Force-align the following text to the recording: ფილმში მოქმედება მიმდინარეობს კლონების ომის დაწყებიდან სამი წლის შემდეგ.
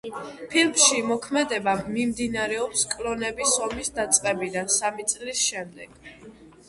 ფილმში 0.51 1.01
მოქმედება 1.09 1.75
მიმდინარეობს 1.97 2.85
კლონების 2.95 3.53
ომის 3.67 3.93
დაწყებიდან 4.01 4.73
სამი 4.79 5.07
წლის 5.13 5.45
შემდეგ. 5.51 6.01